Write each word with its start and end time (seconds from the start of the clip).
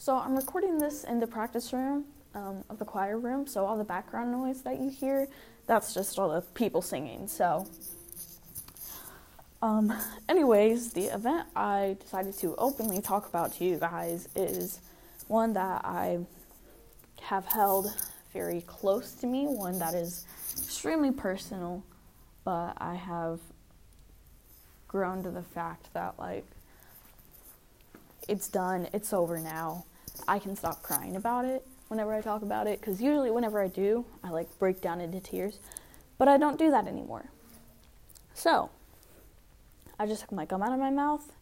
So 0.00 0.16
I'm 0.16 0.34
recording 0.34 0.78
this 0.78 1.04
in 1.04 1.20
the 1.20 1.26
practice 1.26 1.74
room 1.74 2.06
um, 2.34 2.64
of 2.70 2.78
the 2.78 2.86
choir 2.86 3.18
room, 3.18 3.46
so 3.46 3.66
all 3.66 3.76
the 3.76 3.84
background 3.84 4.32
noise 4.32 4.62
that 4.62 4.80
you 4.80 4.88
hear, 4.88 5.28
that's 5.66 5.92
just 5.92 6.18
all 6.18 6.30
the 6.30 6.40
people 6.40 6.80
singing. 6.80 7.28
So, 7.28 7.68
um, 9.60 9.92
anyways, 10.26 10.94
the 10.94 11.14
event 11.14 11.48
I 11.54 11.98
decided 12.00 12.32
to 12.38 12.56
openly 12.56 13.02
talk 13.02 13.28
about 13.28 13.52
to 13.56 13.64
you 13.66 13.76
guys 13.76 14.26
is 14.34 14.80
one 15.28 15.52
that 15.52 15.84
I 15.84 16.20
have 17.20 17.44
held 17.44 17.94
very 18.32 18.62
close 18.62 19.12
to 19.16 19.26
me, 19.26 19.48
one 19.48 19.78
that 19.80 19.92
is 19.92 20.24
extremely 20.56 21.10
personal, 21.10 21.84
but 22.42 22.72
I 22.78 22.94
have 22.94 23.38
grown 24.88 25.22
to 25.24 25.30
the 25.30 25.42
fact 25.42 25.92
that, 25.92 26.18
like, 26.18 26.46
it's 28.28 28.48
done, 28.48 28.88
it's 28.94 29.12
over 29.12 29.38
now. 29.38 29.84
I 30.26 30.38
can 30.38 30.56
stop 30.56 30.82
crying 30.82 31.16
about 31.16 31.44
it 31.44 31.66
whenever 31.88 32.14
I 32.14 32.20
talk 32.20 32.42
about 32.42 32.66
it 32.66 32.80
because 32.80 33.00
usually, 33.00 33.30
whenever 33.30 33.60
I 33.60 33.68
do, 33.68 34.04
I 34.22 34.30
like 34.30 34.58
break 34.58 34.80
down 34.80 35.00
into 35.00 35.20
tears, 35.20 35.58
but 36.18 36.28
I 36.28 36.38
don't 36.38 36.58
do 36.58 36.70
that 36.70 36.86
anymore. 36.86 37.30
So, 38.34 38.70
I 39.98 40.06
just 40.06 40.22
took 40.22 40.32
my 40.32 40.44
gum 40.44 40.62
out 40.62 40.72
of 40.72 40.78
my 40.78 40.90
mouth. 40.90 41.32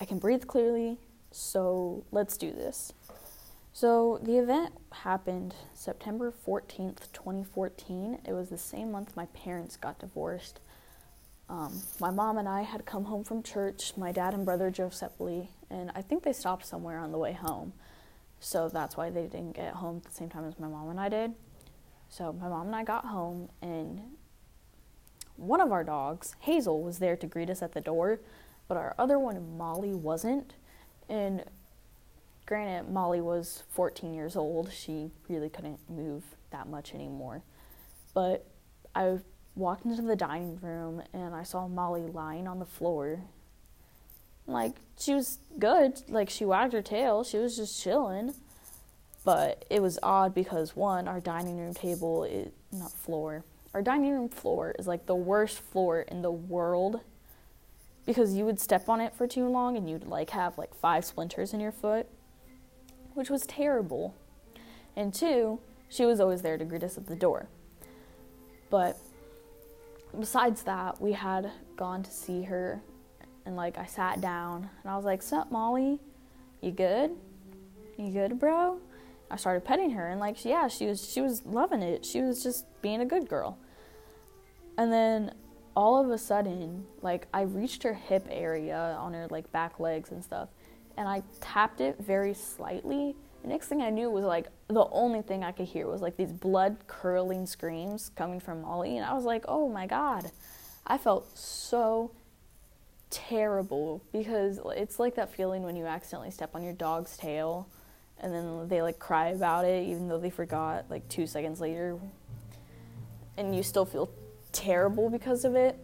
I 0.00 0.04
can 0.04 0.18
breathe 0.18 0.46
clearly, 0.46 0.98
so 1.30 2.04
let's 2.12 2.36
do 2.36 2.50
this. 2.52 2.92
So, 3.72 4.20
the 4.22 4.38
event 4.38 4.72
happened 4.90 5.54
September 5.74 6.32
14th, 6.46 7.12
2014. 7.12 8.20
It 8.24 8.32
was 8.32 8.48
the 8.48 8.56
same 8.56 8.90
month 8.90 9.16
my 9.16 9.26
parents 9.26 9.76
got 9.76 9.98
divorced. 9.98 10.60
Um, 11.48 11.80
my 12.00 12.10
mom 12.10 12.38
and 12.38 12.48
I 12.48 12.62
had 12.62 12.86
come 12.86 13.04
home 13.04 13.22
from 13.22 13.42
church. 13.42 13.92
My 13.96 14.10
dad 14.10 14.34
and 14.34 14.44
brother 14.44 14.70
drove 14.70 14.94
separately, 14.94 15.50
and 15.70 15.92
I 15.94 16.02
think 16.02 16.24
they 16.24 16.32
stopped 16.32 16.66
somewhere 16.66 16.98
on 16.98 17.12
the 17.12 17.18
way 17.18 17.32
home. 17.32 17.72
So 18.40 18.68
that's 18.68 18.96
why 18.96 19.10
they 19.10 19.22
didn't 19.22 19.52
get 19.52 19.74
home 19.74 19.98
at 19.98 20.04
the 20.04 20.16
same 20.16 20.28
time 20.28 20.44
as 20.44 20.58
my 20.58 20.68
mom 20.68 20.90
and 20.90 21.00
I 21.00 21.08
did. 21.08 21.34
So 22.08 22.32
my 22.32 22.48
mom 22.48 22.66
and 22.66 22.76
I 22.76 22.84
got 22.84 23.06
home, 23.06 23.48
and 23.62 24.00
one 25.36 25.60
of 25.60 25.70
our 25.70 25.84
dogs, 25.84 26.34
Hazel, 26.40 26.82
was 26.82 26.98
there 26.98 27.16
to 27.16 27.26
greet 27.26 27.50
us 27.50 27.62
at 27.62 27.72
the 27.72 27.80
door, 27.80 28.20
but 28.68 28.76
our 28.76 28.94
other 28.98 29.18
one, 29.18 29.56
Molly, 29.56 29.94
wasn't. 29.94 30.54
And 31.08 31.44
granted, 32.46 32.90
Molly 32.90 33.20
was 33.20 33.62
14 33.70 34.14
years 34.14 34.34
old. 34.34 34.72
She 34.72 35.10
really 35.28 35.48
couldn't 35.48 35.78
move 35.88 36.24
that 36.50 36.68
much 36.68 36.94
anymore. 36.94 37.42
But 38.14 38.46
I 38.94 39.18
walked 39.56 39.86
into 39.86 40.02
the 40.02 40.14
dining 40.14 40.60
room 40.60 41.02
and 41.12 41.34
I 41.34 41.42
saw 41.42 41.66
Molly 41.66 42.02
lying 42.02 42.46
on 42.46 42.58
the 42.58 42.66
floor. 42.66 43.22
Like, 44.46 44.76
she 44.98 45.14
was 45.14 45.38
good. 45.58 46.02
Like, 46.08 46.30
she 46.30 46.44
wagged 46.44 46.72
her 46.74 46.82
tail. 46.82 47.24
She 47.24 47.38
was 47.38 47.56
just 47.56 47.82
chilling. 47.82 48.34
But 49.24 49.64
it 49.68 49.82
was 49.82 49.98
odd 50.04 50.34
because, 50.34 50.76
one, 50.76 51.08
our 51.08 51.18
dining 51.18 51.58
room 51.58 51.74
table 51.74 52.22
is 52.22 52.52
not 52.70 52.92
floor. 52.92 53.44
Our 53.74 53.82
dining 53.82 54.12
room 54.12 54.28
floor 54.28 54.74
is 54.78 54.86
like 54.86 55.06
the 55.06 55.16
worst 55.16 55.58
floor 55.58 56.02
in 56.02 56.22
the 56.22 56.30
world 56.30 57.00
because 58.06 58.34
you 58.34 58.44
would 58.44 58.60
step 58.60 58.88
on 58.88 59.00
it 59.00 59.14
for 59.14 59.26
too 59.26 59.48
long 59.48 59.76
and 59.76 59.90
you'd 59.90 60.06
like 60.06 60.30
have 60.30 60.56
like 60.56 60.74
five 60.74 61.04
splinters 61.04 61.52
in 61.52 61.60
your 61.60 61.72
foot, 61.72 62.06
which 63.14 63.28
was 63.28 63.44
terrible. 63.44 64.14
And 64.94 65.12
two, 65.12 65.58
she 65.88 66.06
was 66.06 66.20
always 66.20 66.42
there 66.42 66.56
to 66.56 66.64
greet 66.64 66.84
us 66.84 66.96
at 66.96 67.08
the 67.08 67.16
door. 67.16 67.48
But 68.70 68.96
besides 70.18 70.62
that, 70.62 71.00
we 71.00 71.12
had 71.12 71.50
gone 71.76 72.02
to 72.02 72.10
see 72.10 72.42
her, 72.42 72.82
and 73.44 73.56
like 73.56 73.78
I 73.78 73.86
sat 73.86 74.20
down 74.20 74.68
and 74.82 74.90
I 74.90 74.96
was 74.96 75.04
like, 75.04 75.22
"Sup, 75.22 75.50
Molly? 75.50 76.00
You 76.60 76.72
good? 76.72 77.12
You 77.96 78.10
good, 78.10 78.38
bro?" 78.38 78.80
I 79.30 79.36
started 79.36 79.64
petting 79.64 79.90
her, 79.90 80.08
and 80.08 80.20
like, 80.20 80.44
yeah, 80.44 80.68
she 80.68 80.86
was 80.86 81.10
she 81.10 81.20
was 81.20 81.44
loving 81.44 81.82
it. 81.82 82.04
She 82.04 82.20
was 82.22 82.42
just 82.42 82.66
being 82.82 83.00
a 83.00 83.06
good 83.06 83.28
girl. 83.28 83.58
And 84.78 84.92
then 84.92 85.34
all 85.74 86.02
of 86.02 86.10
a 86.10 86.18
sudden, 86.18 86.86
like 87.02 87.26
I 87.34 87.42
reached 87.42 87.82
her 87.82 87.94
hip 87.94 88.26
area 88.30 88.96
on 88.98 89.14
her 89.14 89.26
like 89.30 89.50
back 89.52 89.80
legs 89.80 90.10
and 90.12 90.22
stuff, 90.22 90.48
and 90.96 91.08
I 91.08 91.22
tapped 91.40 91.80
it 91.80 91.96
very 91.98 92.34
slightly. 92.34 93.16
The 93.46 93.52
next 93.52 93.68
thing 93.68 93.80
I 93.80 93.90
knew 93.90 94.10
was 94.10 94.24
like 94.24 94.48
the 94.66 94.88
only 94.90 95.22
thing 95.22 95.44
I 95.44 95.52
could 95.52 95.68
hear 95.68 95.86
was 95.86 96.02
like 96.02 96.16
these 96.16 96.32
blood 96.32 96.78
curdling 96.88 97.46
screams 97.46 98.10
coming 98.16 98.40
from 98.40 98.62
Molly, 98.62 98.96
and 98.96 99.06
I 99.06 99.14
was 99.14 99.24
like, 99.24 99.44
oh 99.46 99.68
my 99.68 99.86
god. 99.86 100.32
I 100.84 100.98
felt 100.98 101.38
so 101.38 102.10
terrible 103.08 104.02
because 104.12 104.58
it's 104.74 104.98
like 104.98 105.14
that 105.14 105.32
feeling 105.32 105.62
when 105.62 105.76
you 105.76 105.86
accidentally 105.86 106.32
step 106.32 106.56
on 106.56 106.64
your 106.64 106.72
dog's 106.72 107.16
tail 107.16 107.68
and 108.18 108.34
then 108.34 108.66
they 108.66 108.82
like 108.82 108.98
cry 108.98 109.28
about 109.28 109.64
it 109.64 109.86
even 109.86 110.08
though 110.08 110.18
they 110.18 110.28
forgot 110.28 110.84
like 110.90 111.08
two 111.08 111.24
seconds 111.24 111.60
later 111.60 111.96
and 113.36 113.54
you 113.54 113.62
still 113.62 113.84
feel 113.84 114.10
terrible 114.50 115.08
because 115.08 115.44
of 115.44 115.54
it 115.54 115.78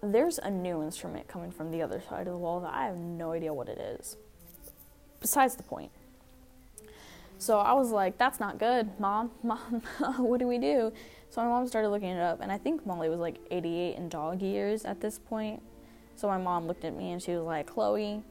there's 0.00 0.38
a 0.38 0.50
new 0.50 0.80
instrument 0.80 1.26
coming 1.26 1.50
from 1.50 1.72
the 1.72 1.82
other 1.82 2.00
side 2.08 2.28
of 2.28 2.32
the 2.32 2.38
wall 2.38 2.60
that 2.60 2.72
i 2.72 2.84
have 2.84 2.96
no 2.96 3.32
idea 3.32 3.52
what 3.52 3.68
it 3.68 3.78
is 3.78 4.16
besides 5.20 5.56
the 5.56 5.62
point 5.62 5.90
so 7.38 7.58
i 7.58 7.72
was 7.72 7.90
like 7.90 8.18
that's 8.18 8.40
not 8.40 8.58
good 8.58 8.88
mom 8.98 9.30
mom 9.42 9.82
what 10.18 10.38
do 10.38 10.46
we 10.46 10.58
do 10.58 10.92
so 11.30 11.42
my 11.42 11.48
mom 11.48 11.66
started 11.66 11.88
looking 11.88 12.10
it 12.10 12.20
up 12.20 12.40
and 12.40 12.50
i 12.50 12.58
think 12.58 12.84
molly 12.86 13.08
was 13.08 13.20
like 13.20 13.38
88 13.50 13.96
in 13.96 14.08
dog 14.08 14.42
years 14.42 14.84
at 14.84 15.00
this 15.00 15.18
point 15.18 15.62
so 16.16 16.26
my 16.26 16.38
mom 16.38 16.66
looked 16.66 16.84
at 16.84 16.96
me 16.96 17.12
and 17.12 17.22
she 17.22 17.32
was 17.32 17.44
like 17.44 17.66
chloe 17.66 18.22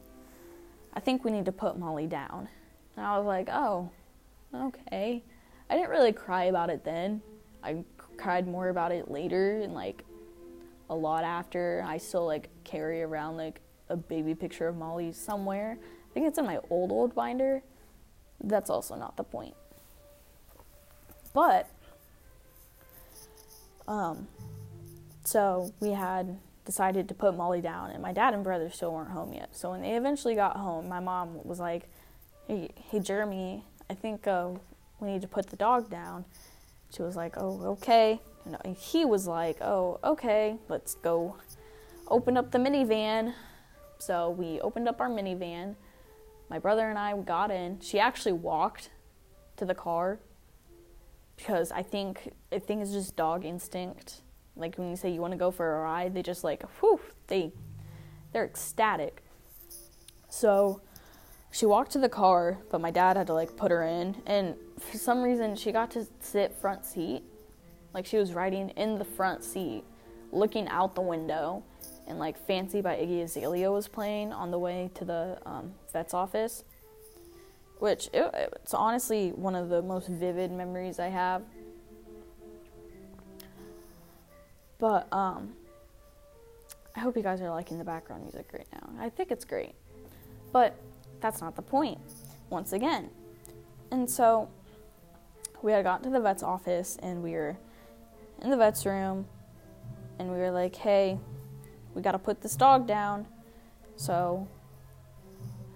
I 0.98 1.00
think 1.00 1.24
we 1.24 1.30
need 1.30 1.46
to 1.46 1.52
put 1.52 1.78
Molly 1.78 2.08
down. 2.08 2.50
And 2.96 3.06
I 3.06 3.20
was 3.20 3.28
like, 3.28 3.50
oh, 3.52 3.92
okay. 4.52 5.24
I 5.70 5.76
didn't 5.76 5.92
really 5.92 6.12
cry 6.12 6.46
about 6.46 6.72
it 6.72 6.84
then. 6.84 7.22
I 7.64 7.84
cried 8.18 8.48
more 8.48 8.70
about 8.70 8.92
it 8.92 9.12
later 9.12 9.62
and 9.62 9.76
like 9.76 10.04
a 10.90 10.96
lot 10.96 11.24
after. 11.24 11.86
I 11.86 12.00
still 12.00 12.26
like 12.26 12.50
carry 12.64 13.04
around 13.04 13.38
like 13.38 13.62
a 13.90 13.96
baby 13.96 14.34
picture 14.34 14.68
of 14.68 14.76
Molly 14.76 15.12
somewhere. 15.12 15.78
Think 16.18 16.30
it's 16.30 16.40
in 16.40 16.48
my 16.48 16.58
old 16.72 16.92
old 16.92 17.14
binder. 17.14 17.62
That's 18.44 18.72
also 18.72 18.96
not 18.96 19.18
the 19.18 19.24
point. 19.24 19.54
But 21.32 21.70
um 23.88 24.28
so 25.24 25.72
we 25.80 25.92
had 25.92 26.40
decided 26.66 27.08
to 27.10 27.14
put 27.14 27.38
Molly 27.38 27.62
down, 27.62 27.92
and 27.92 28.02
my 28.02 28.14
dad 28.14 28.34
and 28.34 28.44
brother 28.44 28.72
still 28.72 28.96
weren't 28.96 29.12
home 29.12 29.32
yet. 29.32 29.56
So 29.56 29.70
when 29.70 29.84
they 29.84 29.92
eventually 29.92 30.34
got 30.34 30.58
home, 30.58 30.90
my 30.90 31.00
mom 31.00 31.38
was 31.44 31.60
like, 31.60 31.88
"Hey, 32.48 32.72
hey 32.90 33.00
Jeremy, 33.00 33.64
I 33.88 33.94
think 33.94 34.26
uh, 34.26 34.50
we 35.00 35.12
need 35.12 35.22
to 35.22 35.28
put 35.28 35.52
the 35.52 35.56
dog 35.56 35.88
down." 35.88 36.26
She 36.96 37.04
was 37.04 37.16
like, 37.16 37.36
"Oh, 37.38 37.62
okay." 37.74 38.20
And 38.44 38.76
he 38.76 39.06
was 39.06 39.28
like, 39.28 39.58
"Oh, 39.62 40.00
okay. 40.04 40.58
Let's 40.68 40.96
go 40.96 41.36
open 42.08 42.38
up 42.38 42.50
the 42.50 42.58
minivan." 42.58 43.36
So 44.00 44.32
we 44.32 44.60
opened 44.62 44.88
up 44.88 45.00
our 45.00 45.10
minivan. 45.10 45.76
My 46.50 46.60
brother 46.60 46.90
and 46.90 46.98
I 46.98 47.16
got 47.18 47.52
in. 47.52 47.80
She 47.82 48.00
actually 48.00 48.34
walked 48.34 48.90
to 49.58 49.66
the 49.66 49.76
car 49.76 50.20
because 51.36 51.72
I 51.72 51.84
think 51.84 52.34
I 52.52 52.60
think 52.60 52.82
it's 52.82 52.92
just 52.92 53.16
dog 53.16 53.46
instinct 53.46 54.22
like 54.58 54.78
when 54.78 54.90
you 54.90 54.96
say 54.96 55.10
you 55.10 55.22
want 55.22 55.34
to 55.34 55.38
go 55.38 55.52
for 55.52 55.78
a 55.78 55.82
ride, 55.82 56.14
they 56.14 56.24
just 56.24 56.44
like 56.44 56.64
whew, 56.80 57.00
they 57.28 57.52
they're 58.34 58.46
ecstatic. 58.46 59.24
So 60.30 60.82
she 61.52 61.66
walked 61.66 61.92
to 61.92 62.00
the 62.00 62.10
car, 62.10 62.58
but 62.70 62.82
my 62.82 62.92
dad 62.92 63.18
had 63.18 63.28
to 63.28 63.34
like 63.34 63.56
put 63.56 63.72
her 63.72 63.84
in, 63.84 64.16
and 64.26 64.56
for 64.80 64.98
some 64.98 65.22
reason 65.22 65.56
she 65.56 65.72
got 65.72 65.92
to 65.92 66.08
sit 66.20 66.54
front 66.56 66.86
seat, 66.86 67.24
like 67.94 68.06
she 68.06 68.18
was 68.18 68.34
riding 68.34 68.70
in 68.72 68.98
the 68.98 69.06
front 69.06 69.44
seat, 69.44 69.84
looking 70.32 70.68
out 70.68 70.96
the 70.96 71.02
window, 71.02 71.64
and 72.08 72.20
like 72.20 72.38
"Fancy" 72.48 72.82
by 72.82 72.96
Iggy 72.96 73.24
Azalea 73.24 73.72
was 73.72 73.88
playing 73.88 74.34
on 74.34 74.52
the 74.52 74.60
way 74.60 74.90
to 74.96 75.06
the 75.06 75.38
um, 75.46 75.74
vet's 75.92 76.14
office, 76.14 76.64
which 77.80 78.08
it, 78.14 78.30
it's 78.56 78.74
honestly 78.74 79.30
one 79.30 79.56
of 79.56 79.70
the 79.70 79.82
most 79.82 80.08
vivid 80.08 80.52
memories 80.52 81.00
I 81.00 81.08
have 81.08 81.44
But 84.80 85.12
um, 85.12 85.54
I 86.96 87.00
hope 87.00 87.16
you 87.16 87.24
guys 87.24 87.42
are 87.42 87.50
liking 87.50 87.78
the 87.78 87.84
background 87.84 88.24
music 88.24 88.50
right 88.54 88.68
now. 88.74 88.90
I 89.00 89.10
think 89.10 89.32
it's 89.32 89.46
great. 89.46 89.74
But 90.52 90.76
that's 91.20 91.42
not 91.42 91.56
the 91.56 91.62
point, 91.62 92.00
once 92.50 92.74
again. 92.74 93.10
And 93.92 94.10
so 94.10 94.50
we 95.62 95.72
had 95.72 95.84
gotten 95.84 96.04
to 96.06 96.10
the 96.12 96.22
vet's 96.22 96.44
office 96.44 96.98
and 97.02 97.24
we 97.24 97.32
were 97.32 97.58
in 98.42 98.50
the 98.50 98.58
vet's 98.58 98.86
room 98.86 99.26
and 100.20 100.32
we 100.32 100.38
were 100.38 100.52
like, 100.52 100.76
hey, 100.76 101.18
we 101.98 102.04
got 102.04 102.12
to 102.12 102.20
put 102.20 102.42
this 102.42 102.56
dog 102.56 102.86
down. 102.86 103.26
So 103.96 104.48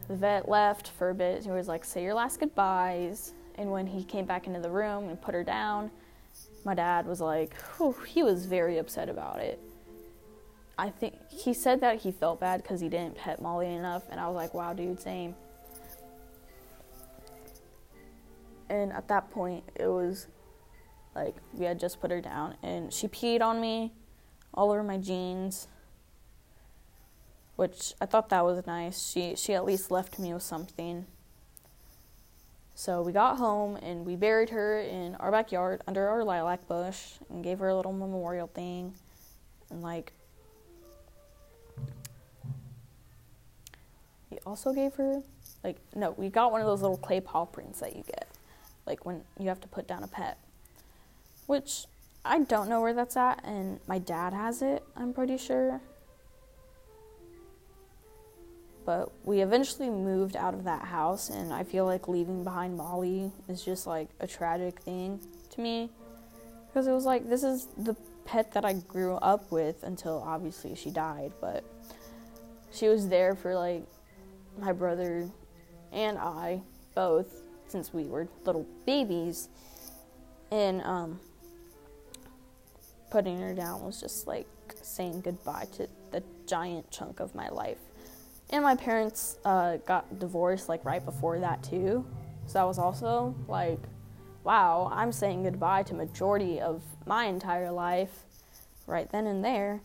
the 0.07 0.15
vet 0.15 0.47
left 0.47 0.89
for 0.89 1.09
a 1.09 1.15
bit. 1.15 1.43
He 1.43 1.49
was 1.49 1.67
like, 1.67 1.83
say 1.83 2.03
your 2.03 2.13
last 2.13 2.39
goodbyes. 2.39 3.33
And 3.55 3.71
when 3.71 3.87
he 3.87 4.03
came 4.03 4.25
back 4.25 4.45
into 4.45 4.59
the 4.59 4.69
room 4.69 5.09
and 5.09 5.19
put 5.19 5.33
her 5.33 5.43
down, 5.43 5.89
my 6.63 6.75
dad 6.75 7.07
was 7.07 7.21
like, 7.21 7.55
he 8.05 8.21
was 8.21 8.45
very 8.45 8.77
upset 8.77 9.09
about 9.09 9.39
it. 9.39 9.59
I 10.77 10.91
think 10.91 11.15
he 11.29 11.55
said 11.55 11.81
that 11.81 12.01
he 12.01 12.11
felt 12.11 12.39
bad 12.39 12.61
because 12.61 12.79
he 12.79 12.87
didn't 12.87 13.15
pet 13.15 13.41
Molly 13.41 13.73
enough, 13.73 14.03
and 14.09 14.19
I 14.19 14.27
was 14.27 14.35
like, 14.35 14.53
wow, 14.53 14.73
dude, 14.73 14.99
same. 14.99 15.35
And 18.69 18.93
at 18.93 19.07
that 19.09 19.29
point, 19.31 19.63
it 19.75 19.87
was 19.87 20.27
like 21.15 21.35
we 21.53 21.65
had 21.65 21.79
just 21.79 21.99
put 21.99 22.09
her 22.09 22.21
down, 22.21 22.55
and 22.63 22.91
she 22.91 23.07
peed 23.07 23.41
on 23.41 23.59
me 23.59 23.91
all 24.53 24.71
over 24.71 24.81
my 24.81 24.97
jeans, 24.97 25.67
which 27.61 27.93
I 28.01 28.07
thought 28.07 28.29
that 28.29 28.43
was 28.43 28.65
nice. 28.65 28.99
She 28.99 29.35
she 29.35 29.53
at 29.53 29.63
least 29.63 29.91
left 29.91 30.17
me 30.17 30.33
with 30.33 30.41
something. 30.41 31.05
So 32.73 33.03
we 33.03 33.11
got 33.11 33.37
home 33.37 33.75
and 33.75 34.03
we 34.03 34.15
buried 34.15 34.49
her 34.49 34.79
in 34.79 35.13
our 35.17 35.29
backyard 35.29 35.83
under 35.85 36.09
our 36.09 36.23
lilac 36.23 36.67
bush 36.67 37.19
and 37.29 37.43
gave 37.43 37.59
her 37.59 37.69
a 37.69 37.75
little 37.75 37.93
memorial 37.93 38.47
thing 38.47 38.95
and 39.69 39.83
like 39.83 40.11
we 44.31 44.39
also 44.43 44.73
gave 44.73 44.95
her 44.95 45.21
like 45.63 45.77
no, 45.93 46.15
we 46.17 46.29
got 46.29 46.51
one 46.51 46.61
of 46.61 46.67
those 46.67 46.81
little 46.81 46.97
clay 46.97 47.21
paw 47.21 47.45
prints 47.45 47.79
that 47.81 47.95
you 47.95 48.01
get 48.01 48.27
like 48.87 49.05
when 49.05 49.21
you 49.37 49.49
have 49.49 49.61
to 49.61 49.67
put 49.67 49.87
down 49.87 50.01
a 50.01 50.07
pet. 50.07 50.39
Which 51.45 51.85
I 52.25 52.39
don't 52.39 52.69
know 52.69 52.81
where 52.81 52.95
that's 52.95 53.15
at 53.17 53.45
and 53.45 53.79
my 53.85 53.99
dad 53.99 54.33
has 54.33 54.63
it, 54.63 54.81
I'm 54.95 55.13
pretty 55.13 55.37
sure. 55.37 55.79
But 58.85 59.11
we 59.23 59.41
eventually 59.41 59.89
moved 59.89 60.35
out 60.35 60.53
of 60.53 60.63
that 60.63 60.83
house, 60.85 61.29
and 61.29 61.53
I 61.53 61.63
feel 61.63 61.85
like 61.85 62.07
leaving 62.07 62.43
behind 62.43 62.75
Molly 62.75 63.31
is 63.47 63.63
just 63.63 63.85
like 63.85 64.09
a 64.19 64.27
tragic 64.27 64.79
thing 64.79 65.19
to 65.51 65.61
me. 65.61 65.89
Because 66.67 66.87
it 66.87 66.91
was 66.91 67.05
like, 67.05 67.29
this 67.29 67.43
is 67.43 67.67
the 67.77 67.95
pet 68.25 68.53
that 68.53 68.65
I 68.65 68.73
grew 68.73 69.15
up 69.15 69.51
with 69.51 69.83
until 69.83 70.23
obviously 70.25 70.75
she 70.75 70.89
died, 70.89 71.33
but 71.41 71.63
she 72.71 72.87
was 72.87 73.09
there 73.09 73.35
for 73.35 73.55
like 73.55 73.83
my 74.57 74.71
brother 74.71 75.29
and 75.91 76.17
I 76.17 76.61
both 76.95 77.41
since 77.67 77.93
we 77.93 78.05
were 78.05 78.27
little 78.45 78.65
babies. 78.85 79.49
And 80.49 80.81
um, 80.83 81.19
putting 83.09 83.39
her 83.39 83.53
down 83.53 83.85
was 83.85 83.99
just 83.99 84.27
like 84.27 84.47
saying 84.81 85.21
goodbye 85.21 85.67
to 85.77 85.87
the 86.11 86.23
giant 86.47 86.89
chunk 86.91 87.19
of 87.19 87.35
my 87.35 87.49
life 87.49 87.77
and 88.51 88.63
my 88.63 88.75
parents 88.75 89.37
uh, 89.45 89.77
got 89.77 90.19
divorced 90.19 90.67
like 90.67 90.83
right 90.83 91.03
before 91.03 91.39
that 91.39 91.63
too. 91.63 92.05
So 92.47 92.53
that 92.53 92.63
was 92.63 92.79
also 92.79 93.35
like 93.47 93.79
wow 94.43 94.89
i'm 94.91 95.11
saying 95.11 95.43
goodbye 95.43 95.83
to 95.83 95.93
majority 95.93 96.59
of 96.59 96.81
my 97.05 97.25
entire 97.25 97.71
life 97.71 98.23
right 98.87 99.09
then 99.11 99.27
and 99.27 99.43
there. 99.45 99.81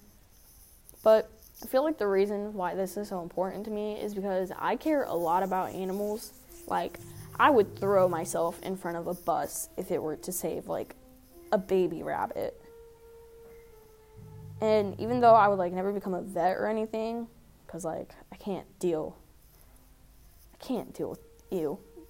But 1.02 1.30
i 1.62 1.66
feel 1.66 1.84
like 1.84 1.98
the 1.98 2.06
reason 2.06 2.54
why 2.54 2.74
this 2.74 2.96
is 2.96 3.08
so 3.08 3.22
important 3.22 3.64
to 3.66 3.70
me 3.70 4.00
is 4.00 4.14
because 4.14 4.50
i 4.58 4.76
care 4.76 5.04
a 5.04 5.14
lot 5.14 5.42
about 5.42 5.72
animals. 5.72 6.32
Like 6.66 6.98
i 7.38 7.50
would 7.50 7.78
throw 7.78 8.08
myself 8.08 8.60
in 8.62 8.76
front 8.76 8.96
of 8.96 9.06
a 9.06 9.14
bus 9.14 9.68
if 9.76 9.90
it 9.90 10.02
were 10.02 10.16
to 10.16 10.32
save 10.32 10.66
like 10.66 10.96
a 11.52 11.58
baby 11.58 12.02
rabbit. 12.02 12.60
And 14.60 14.98
even 14.98 15.20
though 15.20 15.34
i 15.34 15.46
would 15.46 15.58
like 15.58 15.72
never 15.72 15.92
become 15.92 16.14
a 16.14 16.22
vet 16.22 16.56
or 16.56 16.66
anything 16.66 17.28
because 17.66 17.84
like 17.84 18.14
I 18.32 18.36
can't 18.36 18.66
deal. 18.78 19.16
I 20.54 20.64
can't 20.64 20.94
deal 20.94 21.10
with 21.10 21.20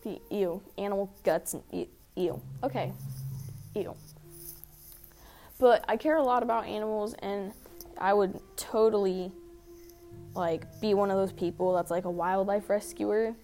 the 0.02 0.20
ew, 0.30 0.62
animal 0.78 1.12
guts 1.24 1.54
and 1.54 1.62
ew, 1.72 1.88
ew. 2.14 2.40
Okay, 2.62 2.92
ew. 3.74 3.94
But 5.58 5.84
I 5.88 5.96
care 5.96 6.16
a 6.16 6.22
lot 6.22 6.42
about 6.42 6.66
animals, 6.66 7.14
and 7.14 7.52
I 7.98 8.12
would 8.12 8.38
totally 8.56 9.32
like 10.34 10.80
be 10.80 10.94
one 10.94 11.10
of 11.10 11.16
those 11.16 11.32
people 11.32 11.74
that's 11.74 11.90
like 11.90 12.04
a 12.04 12.10
wildlife 12.10 12.68
rescuer 12.68 13.34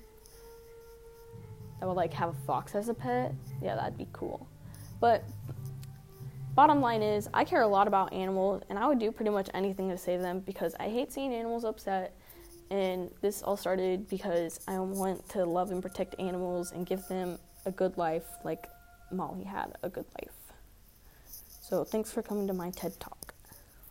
that 1.80 1.86
would 1.86 1.96
like 1.96 2.12
have 2.12 2.30
a 2.30 2.46
fox 2.46 2.74
as 2.74 2.88
a 2.88 2.94
pet. 2.94 3.34
Yeah, 3.62 3.74
that'd 3.74 3.98
be 3.98 4.06
cool. 4.12 4.46
But 5.00 5.24
bottom 6.54 6.80
line 6.80 7.02
is, 7.02 7.28
I 7.32 7.44
care 7.44 7.62
a 7.62 7.66
lot 7.66 7.88
about 7.88 8.12
animals, 8.12 8.62
and 8.68 8.78
I 8.78 8.86
would 8.86 8.98
do 8.98 9.10
pretty 9.10 9.30
much 9.30 9.48
anything 9.54 9.88
to 9.90 9.98
save 9.98 10.20
them 10.20 10.40
because 10.40 10.74
I 10.78 10.88
hate 10.88 11.12
seeing 11.12 11.32
animals 11.32 11.64
upset. 11.64 12.14
And 12.70 13.10
this 13.20 13.42
all 13.42 13.56
started 13.56 14.08
because 14.08 14.60
I 14.66 14.78
want 14.78 15.28
to 15.30 15.44
love 15.44 15.70
and 15.70 15.82
protect 15.82 16.14
animals 16.18 16.72
and 16.72 16.86
give 16.86 17.06
them 17.08 17.38
a 17.66 17.70
good 17.70 17.98
life, 17.98 18.24
like 18.44 18.68
Molly 19.10 19.44
had 19.44 19.76
a 19.82 19.88
good 19.88 20.06
life. 20.20 20.34
So, 21.62 21.84
thanks 21.84 22.10
for 22.10 22.22
coming 22.22 22.46
to 22.46 22.54
my 22.54 22.70
TED 22.70 22.98
Talk. 22.98 23.21